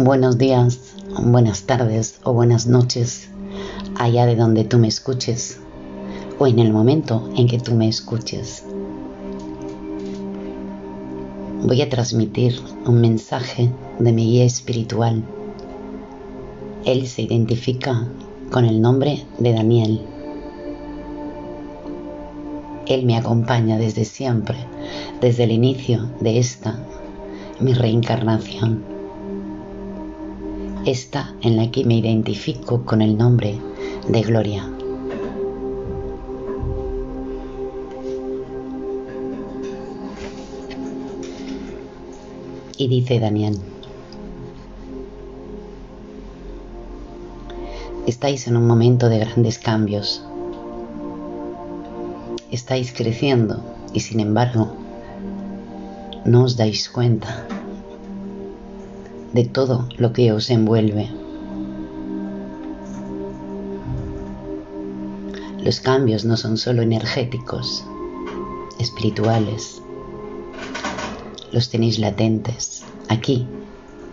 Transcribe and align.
buenos 0.00 0.38
días, 0.38 0.80
buenas 1.22 1.64
tardes 1.64 2.18
o 2.24 2.32
buenas 2.32 2.66
noches, 2.66 3.28
allá 3.96 4.24
de 4.24 4.36
donde 4.36 4.64
tú 4.64 4.78
me 4.78 4.88
escuches 4.88 5.60
o 6.38 6.46
en 6.46 6.58
el 6.58 6.72
momento 6.72 7.30
en 7.36 7.46
que 7.46 7.58
tú 7.58 7.74
me 7.74 7.88
escuches. 7.88 8.64
Voy 11.62 11.82
a 11.82 11.90
transmitir 11.90 12.58
un 12.86 13.02
mensaje 13.02 13.70
de 13.98 14.12
mi 14.12 14.24
guía 14.24 14.44
espiritual. 14.44 15.22
Él 16.86 17.06
se 17.06 17.22
identifica 17.22 18.08
con 18.50 18.64
el 18.64 18.80
nombre 18.80 19.26
de 19.38 19.52
Daniel. 19.52 20.00
Él 22.86 23.04
me 23.04 23.18
acompaña 23.18 23.76
desde 23.76 24.06
siempre, 24.06 24.56
desde 25.20 25.44
el 25.44 25.52
inicio 25.52 26.08
de 26.20 26.38
esta, 26.38 26.78
mi 27.60 27.74
reencarnación 27.74 28.91
esta 30.84 31.34
en 31.42 31.56
la 31.56 31.70
que 31.70 31.84
me 31.84 31.94
identifico 31.94 32.84
con 32.84 33.02
el 33.02 33.16
nombre 33.16 33.58
de 34.08 34.22
Gloria. 34.22 34.68
Y 42.76 42.88
dice 42.88 43.20
Daniel, 43.20 43.58
estáis 48.06 48.48
en 48.48 48.56
un 48.56 48.66
momento 48.66 49.08
de 49.08 49.18
grandes 49.20 49.58
cambios, 49.58 50.24
estáis 52.50 52.92
creciendo 52.92 53.62
y 53.92 54.00
sin 54.00 54.18
embargo 54.18 54.72
no 56.24 56.42
os 56.42 56.56
dais 56.56 56.88
cuenta 56.88 57.46
de 59.32 59.44
todo 59.44 59.88
lo 59.96 60.12
que 60.12 60.32
os 60.32 60.50
envuelve. 60.50 61.08
Los 65.62 65.80
cambios 65.80 66.24
no 66.24 66.36
son 66.36 66.56
solo 66.58 66.82
energéticos, 66.82 67.84
espirituales. 68.78 69.80
Los 71.52 71.70
tenéis 71.70 71.98
latentes, 71.98 72.82
aquí, 73.08 73.46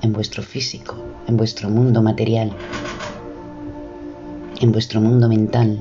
en 0.02 0.14
vuestro 0.14 0.44
físico, 0.44 0.96
en 1.28 1.38
vuestro 1.38 1.70
mundo 1.70 2.02
material, 2.02 2.52
en 4.62 4.72
vuestro 4.72 5.02
mundo 5.02 5.28
mental. 5.28 5.80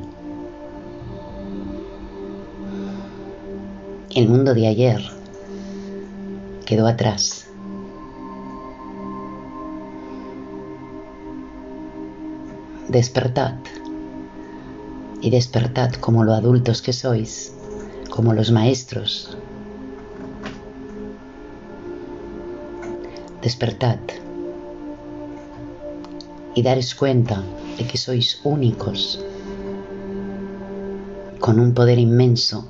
El 4.14 4.28
mundo 4.28 4.54
de 4.54 4.66
ayer 4.66 5.02
quedó 6.64 6.86
atrás 6.86 7.47
despertad. 12.89 13.53
Y 15.20 15.31
despertad 15.31 15.92
como 15.94 16.25
los 16.25 16.39
adultos 16.39 16.81
que 16.81 16.92
sois, 16.92 17.53
como 18.08 18.33
los 18.33 18.50
maestros. 18.50 19.36
Despertad. 23.42 23.98
Y 26.55 26.62
daros 26.62 26.94
cuenta 26.94 27.42
de 27.77 27.86
que 27.86 27.98
sois 27.98 28.41
únicos, 28.42 29.22
con 31.41 31.61
un 31.61 31.75
poder 31.75 31.98
inmenso 31.98 32.66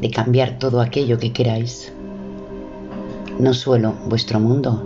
de 0.00 0.10
cambiar 0.10 0.58
todo 0.58 0.80
aquello 0.80 1.18
que 1.18 1.32
queráis, 1.32 1.92
no 3.38 3.54
solo 3.54 3.94
vuestro 4.06 4.40
mundo, 4.40 4.84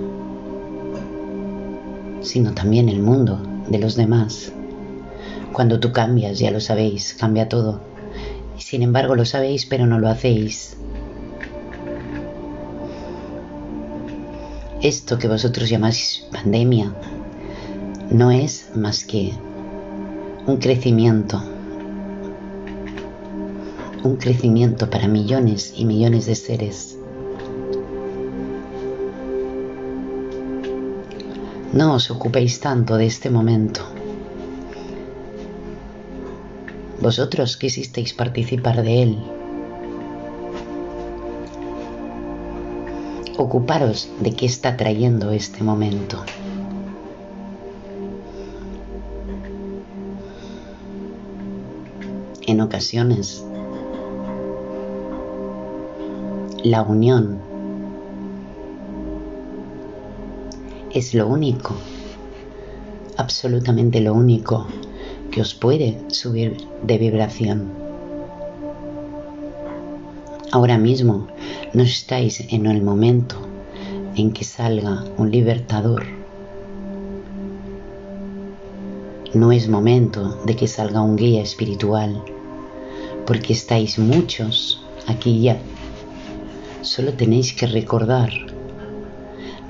sino 2.21 2.53
también 2.53 2.89
el 2.89 3.01
mundo 3.01 3.56
de 3.69 3.79
los 3.79 3.97
demás. 3.97 4.53
Cuando 5.53 5.81
tú 5.81 5.93
cambias, 5.93 6.39
ya 6.39 6.51
lo 6.51 6.61
sabéis, 6.61 7.15
cambia 7.19 7.49
todo. 7.49 7.81
Sin 8.59 8.83
embargo 8.83 9.15
lo 9.15 9.25
sabéis, 9.25 9.67
pero 9.67 9.87
no 9.87 9.99
lo 9.99 10.09
hacéis. 10.09 10.77
Esto 14.83 15.19
que 15.19 15.29
vosotros 15.29 15.69
llamáis 15.69 16.27
pandemia 16.31 16.95
no 18.11 18.31
es 18.31 18.71
más 18.75 19.05
que 19.05 19.33
un 20.47 20.59
crecimiento. 20.59 21.43
Un 24.05 24.17
crecimiento 24.17 24.89
para 24.89 25.09
millones 25.09 25.73
y 25.77 25.85
millones 25.85 26.27
de 26.27 26.35
seres 26.35 26.99
No 31.73 31.95
os 31.95 32.11
ocupéis 32.11 32.61
tanto 32.61 32.97
de 32.97 33.07
este 33.07 33.29
momento. 33.31 33.83
Vosotros 37.01 37.57
quisisteis 37.57 38.15
participar 38.15 38.83
de 38.83 39.03
él. 39.03 39.19
Ocuparos 43.37 44.09
de 44.21 44.33
qué 44.33 44.47
está 44.47 44.77
trayendo 44.77 45.31
este 45.31 45.63
momento. 45.63 46.25
En 52.47 52.61
ocasiones, 52.61 53.45
la 56.63 56.83
unión 56.83 57.46
es 60.97 61.13
lo 61.13 61.29
único, 61.29 61.75
absolutamente 63.19 64.01
lo 64.01 64.15
único 64.15 64.67
que 65.31 65.43
os 65.43 65.53
puede 65.53 66.01
subir 66.09 66.57
de 66.85 66.97
vibración. 66.97 67.71
Ahora 70.53 70.79
mismo 70.79 71.27
no 71.75 71.83
estáis 71.83 72.41
en 72.51 72.65
el 72.65 72.81
momento 72.81 73.37
en 74.15 74.33
que 74.33 74.45
salga 74.45 75.05
un 75.19 75.31
libertador. 75.31 76.07
No 79.35 79.53
es 79.53 79.69
momento 79.69 80.43
de 80.47 80.57
que 80.57 80.67
salga 80.67 81.03
un 81.03 81.17
guía 81.17 81.43
espiritual, 81.43 82.25
porque 83.27 83.53
estáis 83.53 83.99
muchos 83.99 84.83
aquí 85.07 85.43
ya. 85.43 85.59
Solo 86.81 87.13
tenéis 87.13 87.53
que 87.53 87.67
recordar 87.67 88.46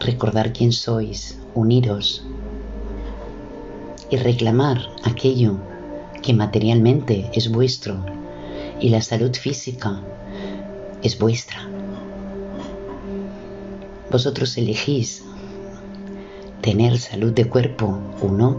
recordar 0.07 0.53
quién 0.53 0.73
sois, 0.73 1.37
uniros 1.55 2.25
y 4.09 4.17
reclamar 4.17 4.79
aquello 5.03 5.59
que 6.23 6.33
materialmente 6.33 7.29
es 7.35 7.51
vuestro 7.51 8.05
y 8.81 8.89
la 8.91 9.03
salud 9.03 9.35
física 9.35 10.01
es 11.03 11.19
vuestra. 11.19 11.59
Vosotros 14.11 14.57
elegís 14.57 15.25
tener 16.61 16.99
salud 16.99 17.33
de 17.33 17.49
cuerpo 17.49 17.99
o 18.23 18.29
no. 18.29 18.57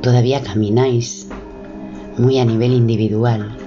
Todavía 0.00 0.42
camináis 0.42 1.28
muy 2.16 2.38
a 2.38 2.44
nivel 2.44 2.72
individual 2.72 3.65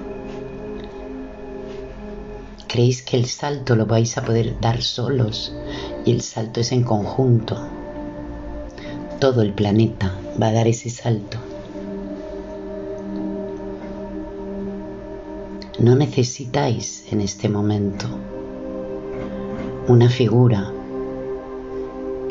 creéis 2.70 3.02
que 3.02 3.16
el 3.16 3.26
salto 3.26 3.74
lo 3.74 3.84
vais 3.84 4.16
a 4.16 4.24
poder 4.24 4.54
dar 4.60 4.80
solos 4.80 5.52
y 6.04 6.12
el 6.12 6.20
salto 6.20 6.60
es 6.60 6.70
en 6.70 6.84
conjunto. 6.84 7.56
Todo 9.18 9.42
el 9.42 9.52
planeta 9.52 10.16
va 10.40 10.46
a 10.46 10.52
dar 10.52 10.68
ese 10.68 10.88
salto. 10.88 11.38
No 15.80 15.96
necesitáis 15.96 17.06
en 17.10 17.20
este 17.22 17.48
momento 17.48 18.06
una 19.88 20.08
figura 20.08 20.72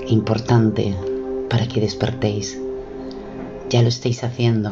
importante 0.07 0.95
para 1.49 1.67
que 1.67 1.81
despertéis. 1.81 2.57
Ya 3.69 3.81
lo 3.81 3.89
estáis 3.89 4.23
haciendo. 4.23 4.71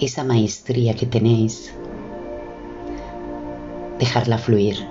Esa 0.00 0.24
maestría 0.24 0.94
que 0.94 1.06
tenéis 1.06 1.72
dejarla 4.02 4.36
fluir. 4.36 4.84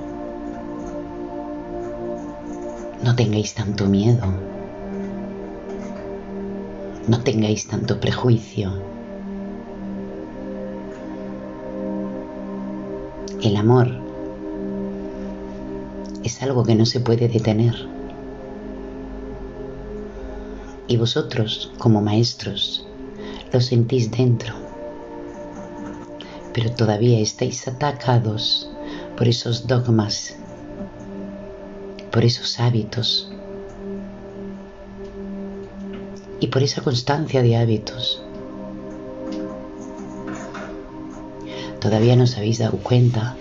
No 3.03 3.13
tengáis 3.13 3.53
tanto 3.53 3.85
miedo. 3.87 4.25
No 7.09 7.19
tengáis 7.21 7.67
tanto 7.67 7.99
prejuicio. 7.99 8.71
El 13.41 13.57
amor 13.57 13.89
es 16.23 16.41
algo 16.41 16.63
que 16.63 16.75
no 16.75 16.85
se 16.85 17.01
puede 17.01 17.27
detener. 17.27 17.75
Y 20.87 20.95
vosotros, 20.95 21.73
como 21.77 22.01
maestros, 22.01 22.87
lo 23.51 23.59
sentís 23.59 24.09
dentro. 24.09 24.53
Pero 26.53 26.71
todavía 26.71 27.19
estáis 27.19 27.67
atacados 27.67 28.70
por 29.21 29.27
esos 29.27 29.67
dogmas, 29.67 30.35
por 32.11 32.25
esos 32.25 32.59
hábitos 32.59 33.31
y 36.39 36.47
por 36.47 36.63
esa 36.63 36.81
constancia 36.81 37.43
de 37.43 37.55
hábitos. 37.55 38.23
Todavía 41.79 42.15
no 42.15 42.23
os 42.23 42.35
habéis 42.35 42.57
dado 42.57 42.77
cuenta 42.77 43.35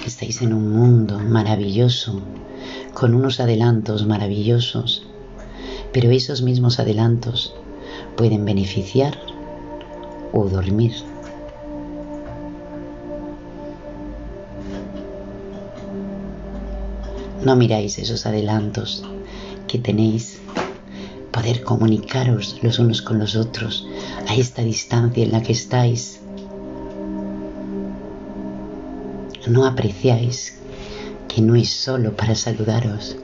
que 0.00 0.06
estáis 0.06 0.40
en 0.40 0.54
un 0.54 0.72
mundo 0.72 1.18
maravilloso, 1.18 2.22
con 2.94 3.14
unos 3.14 3.38
adelantos 3.38 4.06
maravillosos, 4.06 5.06
pero 5.92 6.10
esos 6.12 6.40
mismos 6.40 6.80
adelantos 6.80 7.52
pueden 8.16 8.46
beneficiar 8.46 9.18
o 10.32 10.48
dormir. 10.48 10.94
No 17.46 17.54
miráis 17.54 17.96
esos 18.00 18.26
adelantos 18.26 19.04
que 19.68 19.78
tenéis, 19.78 20.40
poder 21.30 21.62
comunicaros 21.62 22.58
los 22.60 22.80
unos 22.80 23.02
con 23.02 23.20
los 23.20 23.36
otros 23.36 23.86
a 24.26 24.34
esta 24.34 24.62
distancia 24.62 25.22
en 25.22 25.30
la 25.30 25.40
que 25.44 25.52
estáis. 25.52 26.18
No 29.46 29.64
apreciáis 29.64 30.58
que 31.28 31.40
no 31.40 31.54
es 31.54 31.70
solo 31.70 32.16
para 32.16 32.34
saludaros, 32.34 33.16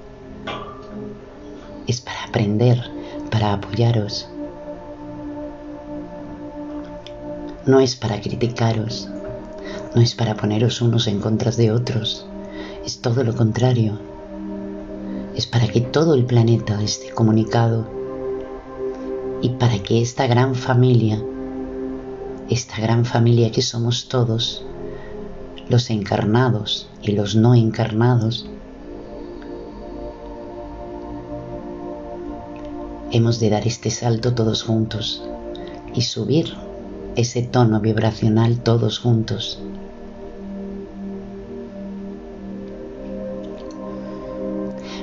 es 1.88 2.00
para 2.00 2.22
aprender, 2.22 2.80
para 3.28 3.54
apoyaros. 3.54 4.28
No 7.66 7.80
es 7.80 7.96
para 7.96 8.20
criticaros, 8.20 9.08
no 9.96 10.00
es 10.00 10.14
para 10.14 10.36
poneros 10.36 10.80
unos 10.80 11.08
en 11.08 11.18
contra 11.18 11.50
de 11.50 11.72
otros, 11.72 12.24
es 12.86 13.00
todo 13.00 13.24
lo 13.24 13.34
contrario 13.34 14.11
es 15.34 15.46
para 15.46 15.68
que 15.68 15.80
todo 15.80 16.14
el 16.14 16.24
planeta 16.24 16.82
esté 16.82 17.10
comunicado 17.10 17.86
y 19.40 19.50
para 19.50 19.82
que 19.82 20.00
esta 20.00 20.26
gran 20.26 20.54
familia, 20.54 21.22
esta 22.48 22.80
gran 22.80 23.04
familia 23.04 23.50
que 23.50 23.62
somos 23.62 24.08
todos, 24.08 24.64
los 25.68 25.90
encarnados 25.90 26.88
y 27.02 27.12
los 27.12 27.34
no 27.34 27.54
encarnados, 27.54 28.46
hemos 33.10 33.40
de 33.40 33.50
dar 33.50 33.66
este 33.66 33.90
salto 33.90 34.34
todos 34.34 34.62
juntos 34.62 35.22
y 35.94 36.02
subir 36.02 36.54
ese 37.16 37.42
tono 37.42 37.80
vibracional 37.80 38.60
todos 38.60 38.98
juntos. 38.98 39.60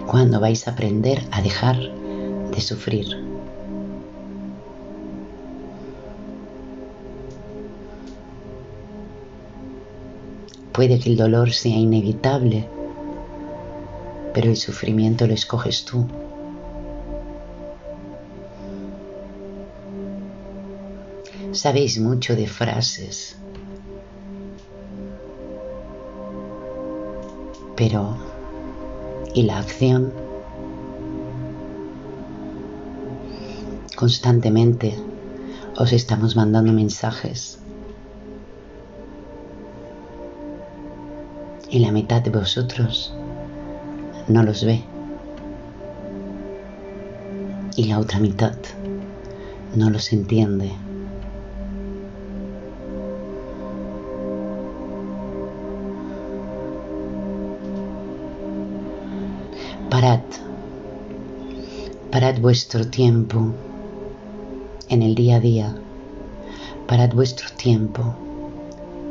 Cuando 0.10 0.40
vais 0.40 0.68
a 0.68 0.72
aprender 0.72 1.22
a 1.32 1.40
dejar 1.40 1.78
de 1.78 2.62
sufrir. 2.62 3.06
Puede 10.72 11.00
que 11.00 11.12
el 11.12 11.16
dolor 11.16 11.52
sea 11.52 11.78
inevitable, 11.78 12.68
pero 14.34 14.50
el 14.50 14.58
sufrimiento 14.58 15.28
lo 15.28 15.36
escoges 15.36 15.86
tú. 15.86 16.08
Sabéis 21.52 22.00
mucho 22.00 22.36
de 22.36 22.48
frases, 22.48 23.38
pero 27.76 28.29
y 29.34 29.44
la 29.44 29.60
acción. 29.60 30.12
Constantemente 33.96 34.96
os 35.78 35.92
estamos 35.94 36.36
mandando 36.36 36.74
mensajes 36.74 37.60
y 41.70 41.80
la 41.80 41.92
mitad 41.92 42.22
de 42.22 42.32
vosotros 42.32 43.14
no 44.28 44.44
los 44.44 44.66
ve 44.66 44.84
y 47.76 47.86
la 47.86 48.00
otra 48.00 48.20
mitad 48.20 48.56
no 49.76 49.90
los 49.90 50.12
entiende. 50.12 50.72
Parad, 59.90 60.22
parad 62.12 62.40
vuestro 62.40 62.88
tiempo 62.88 63.54
en 64.88 65.02
el 65.02 65.16
día 65.16 65.38
a 65.38 65.40
día, 65.40 65.76
parad 66.88 67.10
vuestro 67.16 67.50
tiempo 67.58 68.14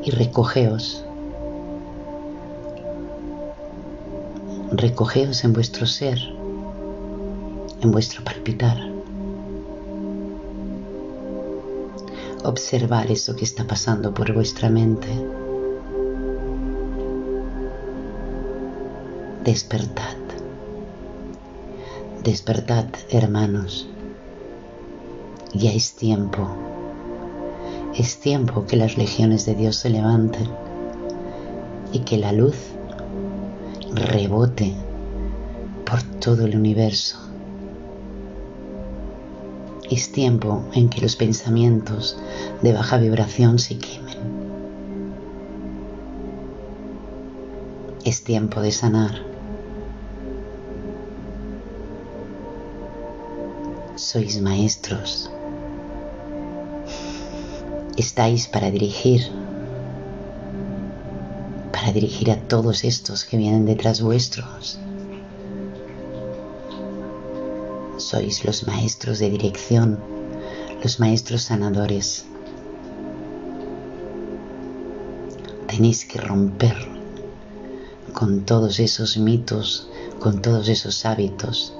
y 0.04 0.12
recogeos. 0.12 1.04
Recogeos 4.70 5.42
en 5.42 5.52
vuestro 5.52 5.84
ser, 5.84 6.20
en 7.80 7.90
vuestro 7.90 8.22
palpitar. 8.22 8.78
Observar 12.44 13.10
eso 13.10 13.34
que 13.34 13.44
está 13.44 13.66
pasando 13.66 14.14
por 14.14 14.32
vuestra 14.32 14.70
mente. 14.70 15.08
Despertad. 19.42 20.27
Despertad, 22.28 22.84
hermanos. 23.08 23.88
Ya 25.54 25.72
es 25.72 25.94
tiempo. 25.94 26.46
Es 27.96 28.18
tiempo 28.20 28.66
que 28.66 28.76
las 28.76 28.98
legiones 28.98 29.46
de 29.46 29.54
Dios 29.54 29.76
se 29.76 29.88
levanten 29.88 30.46
y 31.90 32.00
que 32.00 32.18
la 32.18 32.32
luz 32.32 32.54
rebote 33.94 34.74
por 35.86 36.02
todo 36.20 36.44
el 36.44 36.54
universo. 36.54 37.16
Es 39.90 40.12
tiempo 40.12 40.64
en 40.74 40.90
que 40.90 41.00
los 41.00 41.16
pensamientos 41.16 42.18
de 42.60 42.74
baja 42.74 42.98
vibración 42.98 43.58
se 43.58 43.78
quemen. 43.78 44.18
Es 48.04 48.22
tiempo 48.22 48.60
de 48.60 48.70
sanar. 48.70 49.27
Sois 54.08 54.40
maestros. 54.40 55.30
Estáis 57.98 58.46
para 58.46 58.70
dirigir, 58.70 59.20
para 61.70 61.92
dirigir 61.92 62.30
a 62.30 62.40
todos 62.48 62.84
estos 62.84 63.26
que 63.26 63.36
vienen 63.36 63.66
detrás 63.66 64.00
vuestros. 64.00 64.78
Sois 67.98 68.46
los 68.46 68.66
maestros 68.66 69.18
de 69.18 69.28
dirección, 69.28 69.98
los 70.82 71.00
maestros 71.00 71.42
sanadores. 71.42 72.24
Tenéis 75.66 76.06
que 76.06 76.18
romper 76.18 76.76
con 78.14 78.46
todos 78.46 78.80
esos 78.80 79.18
mitos, 79.18 79.90
con 80.18 80.40
todos 80.40 80.70
esos 80.70 81.04
hábitos 81.04 81.77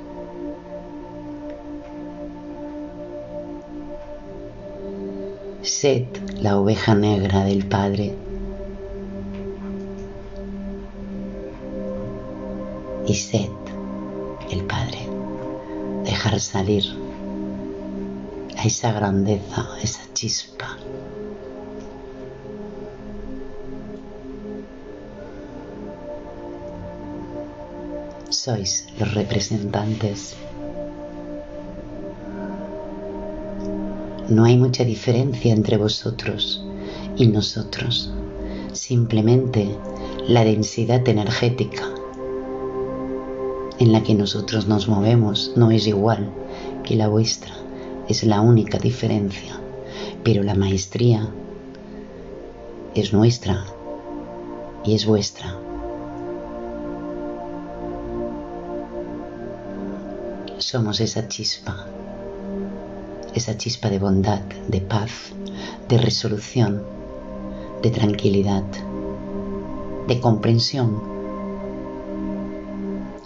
Sed 5.80 6.08
la 6.42 6.58
oveja 6.58 6.97
negra 6.97 7.44
del 7.44 7.64
Padre. 7.64 8.12
Y 13.06 13.14
sed 13.14 13.52
el 14.50 14.64
Padre. 14.64 14.99
Dejar 16.02 16.40
salir 16.40 16.82
a 18.56 18.64
esa 18.64 18.90
grandeza, 18.90 19.73
a 19.73 19.80
esa 19.80 20.02
chispa. 20.14 20.76
Sois 28.30 28.85
los 28.99 29.14
representantes 29.14 30.35
no 34.28 34.44
hay 34.44 34.56
mucha 34.56 34.85
diferencia 34.85 35.52
entre 35.52 35.78
vosotros 35.78 36.62
y 37.16 37.26
nosotros, 37.28 38.11
simplemente 38.73 39.68
la 40.26 40.44
densidad 40.44 41.06
energética 41.08 41.85
en 43.78 43.92
la 43.92 44.02
que 44.02 44.14
nosotros 44.14 44.66
nos 44.66 44.88
movemos 44.88 45.52
no 45.56 45.70
es 45.70 45.87
igual 45.87 46.30
que 46.85 46.97
la 46.97 47.08
vuestra, 47.08 47.52
es 48.08 48.25
la 48.25 48.40
única 48.40 48.78
diferencia, 48.78 49.58
pero 50.25 50.42
la 50.42 50.54
maestría 50.54 51.28
es 52.94 53.12
nuestra 53.12 53.64
y 54.85 54.94
es 54.94 55.06
vuestra. 55.06 55.56
Somos 60.58 61.00
esa 61.00 61.28
chispa 61.28 61.97
esa 63.38 63.57
chispa 63.57 63.88
de 63.88 63.99
bondad, 63.99 64.42
de 64.68 64.80
paz, 64.80 65.33
de 65.88 65.97
resolución, 65.97 66.83
de 67.83 67.90
tranquilidad, 67.90 68.64
de 70.07 70.21
comprensión 70.21 71.00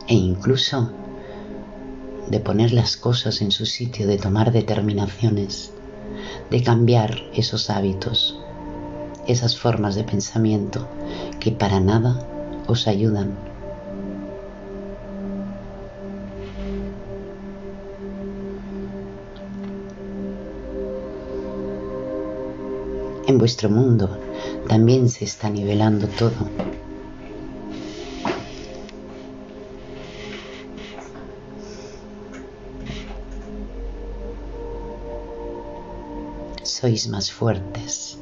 e 0.06 0.14
incluso 0.14 0.90
de 2.28 2.40
poner 2.40 2.72
las 2.72 2.96
cosas 2.96 3.40
en 3.40 3.50
su 3.50 3.66
sitio, 3.66 4.06
de 4.06 4.18
tomar 4.18 4.52
determinaciones, 4.52 5.72
de 6.50 6.62
cambiar 6.62 7.22
esos 7.34 7.70
hábitos, 7.70 8.38
esas 9.26 9.56
formas 9.56 9.94
de 9.94 10.04
pensamiento 10.04 10.86
que 11.40 11.52
para 11.52 11.80
nada 11.80 12.18
os 12.66 12.86
ayudan 12.86 13.51
En 23.32 23.38
vuestro 23.38 23.70
mundo 23.70 24.10
también 24.68 25.08
se 25.08 25.24
está 25.24 25.48
nivelando 25.48 26.06
todo. 26.06 26.36
Sois 36.62 37.08
más 37.08 37.32
fuertes 37.32 38.18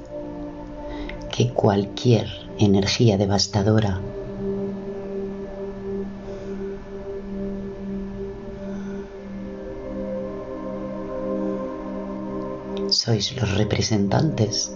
que 1.36 1.52
cualquier 1.52 2.28
energía 2.60 3.18
devastadora 3.18 4.00
sois 12.90 13.34
los 13.34 13.56
representantes 13.56 14.72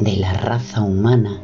de 0.00 0.16
la 0.16 0.32
raza 0.32 0.80
humana. 0.80 1.42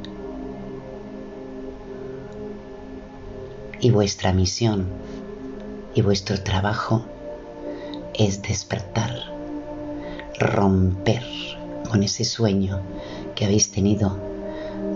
Y 3.80 3.90
vuestra 3.90 4.32
misión 4.32 4.86
y 5.94 6.00
vuestro 6.00 6.42
trabajo 6.42 7.04
es 8.14 8.40
despertar, 8.40 9.12
romper 10.38 11.22
con 11.90 12.02
ese 12.02 12.24
sueño 12.24 12.80
que 13.34 13.44
habéis 13.44 13.70
tenido 13.70 14.16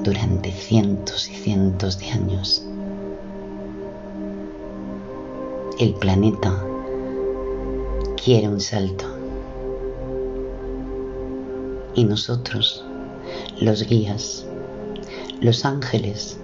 durante 0.03 0.51
cientos 0.51 1.29
y 1.29 1.35
cientos 1.35 1.99
de 1.99 2.11
años. 2.11 2.65
El 5.79 5.95
planeta 5.95 6.65
quiere 8.23 8.49
un 8.49 8.61
salto 8.61 9.05
y 11.95 12.05
nosotros 12.05 12.85
los 13.61 13.87
guías, 13.87 14.47
los 15.43 15.67
ángeles, 15.67 16.39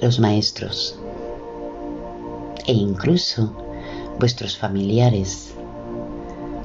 los 0.00 0.18
maestros 0.18 0.98
e 2.66 2.72
incluso 2.72 3.54
vuestros 4.18 4.56
familiares 4.56 5.52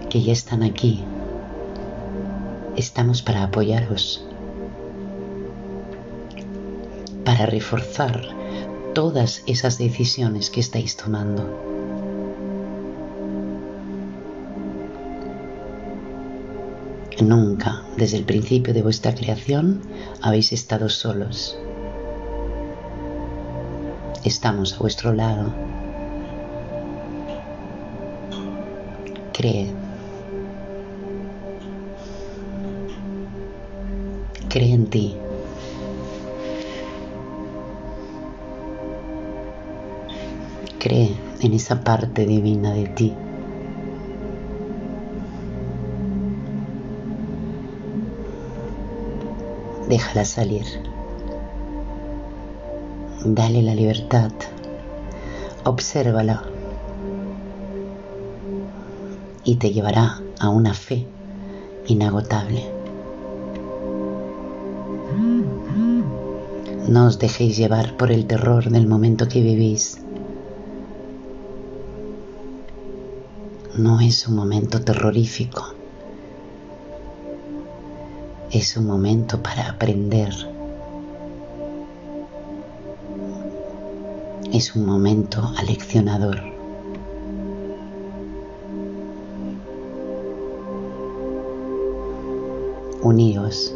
que 0.10 0.22
ya 0.22 0.32
están 0.32 0.63
aquí. 0.63 1.04
Estamos 2.77 3.22
para 3.22 3.44
apoyaros, 3.44 4.24
para 7.25 7.48
reforzar 7.48 8.22
todas 8.94 9.44
esas 9.46 9.77
decisiones 9.77 10.50
que 10.50 10.62
estáis 10.62 10.96
tomando. 10.96 11.67
Nunca, 17.22 17.82
desde 17.98 18.18
el 18.18 18.26
principio 18.26 18.76
de 18.76 18.84
vuestra 18.84 19.16
creación, 19.16 19.82
habéis 20.22 20.54
estado 20.54 20.88
solos. 20.88 21.58
Estamos 24.24 24.74
a 24.74 24.78
vuestro 24.78 25.14
lado. 25.14 25.52
Cree. 29.34 29.74
Cree 34.50 34.74
en 34.74 34.86
ti. 34.88 35.16
Cree 40.78 41.16
en 41.42 41.54
esa 41.54 41.84
parte 41.84 42.28
divina 42.28 42.74
de 42.74 42.86
ti. 42.90 43.14
Déjala 49.88 50.25
salir. 50.25 50.65
Dale 53.25 53.62
la 53.62 53.74
libertad. 53.74 54.32
Obsérvala. 55.63 56.44
Y 59.44 59.56
te 59.56 59.72
llevará 59.72 60.22
a 60.39 60.50
una 60.50 60.74
fe 60.74 61.08
inagotable. 61.88 62.70
No 66.88 67.08
os 67.08 67.20
dejéis 67.20 67.58
llevar 67.58 67.98
por 67.98 68.12
el 68.12 68.27
terror 68.27 68.70
del 68.70 68.88
momento 68.88 69.27
que 69.27 69.41
vivís. 69.41 70.00
No 73.77 74.00
es 74.00 74.27
un 74.27 74.36
momento 74.36 74.82
terrorífico 74.82 75.77
es 78.51 78.77
un 78.77 78.88
momento 78.88 79.42
para 79.44 79.70
aprender. 79.70 80.34
Es 84.54 84.74
un 84.75 84.86
momento 84.86 85.51
aleccionador. 85.58 86.39
Uníos. 93.01 93.75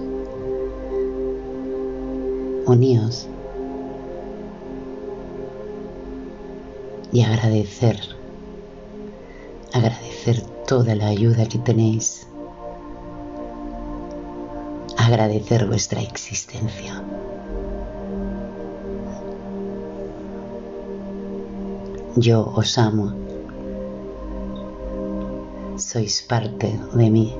Uníos. 2.65 3.27
Y 7.11 7.21
agradecer. 7.23 7.99
Agradecer 9.73 10.41
toda 10.65 10.95
la 10.95 11.07
ayuda 11.07 11.45
que 11.45 11.57
tenéis 11.57 12.27
agradecer 15.11 15.67
vuestra 15.67 16.01
existencia. 16.01 17.03
Yo 22.15 22.49
os 22.55 22.77
amo. 22.77 23.13
Sois 25.75 26.21
parte 26.21 26.79
de 26.93 27.09
mí. 27.09 27.35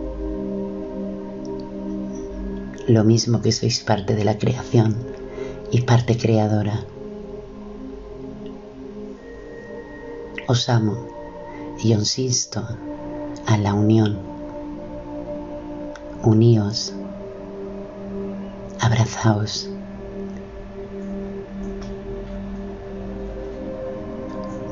Lo 2.87 3.05
mismo 3.05 3.41
que 3.41 3.53
sois 3.53 3.79
parte 3.79 4.15
de 4.15 4.25
la 4.25 4.37
creación 4.37 4.97
y 5.71 5.81
parte 5.81 6.17
creadora. 6.17 6.83
Os 10.47 10.67
amo 10.67 11.07
y 11.81 11.93
os 11.93 12.19
insto 12.19 12.67
a 13.45 13.57
la 13.57 13.73
unión. 13.73 14.19
Uníos 16.23 16.93
abrazaos. 18.91 19.69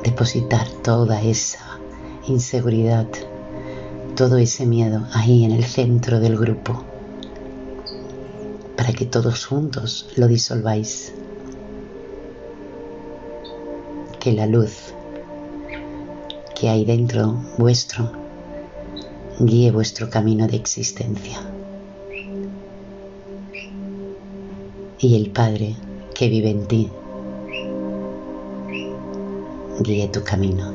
Depositar 0.04 0.68
toda 0.84 1.22
esa 1.22 1.78
inseguridad, 2.28 3.06
todo 4.16 4.36
ese 4.36 4.66
miedo 4.66 5.06
ahí 5.14 5.44
en 5.44 5.52
el 5.52 5.64
centro 5.64 6.20
del 6.20 6.36
grupo, 6.36 6.84
para 8.76 8.92
que 8.92 9.06
todos 9.06 9.46
juntos 9.46 10.10
lo 10.16 10.28
disolváis. 10.28 11.14
Que 14.18 14.32
la 14.32 14.46
luz 14.46 14.92
que 16.54 16.68
hay 16.68 16.84
dentro 16.84 17.42
vuestro 17.56 18.12
guíe 19.38 19.70
vuestro 19.70 20.10
camino 20.10 20.46
de 20.46 20.56
existencia. 20.56 21.40
Y 25.02 25.16
el 25.16 25.30
Padre 25.30 25.74
que 26.14 26.28
vive 26.28 26.50
en 26.50 26.66
ti 26.66 26.90
guíe 29.80 30.08
tu 30.08 30.22
camino. 30.22 30.69